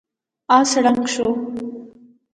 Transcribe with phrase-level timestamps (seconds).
[0.57, 1.27] آس ړنګ شو.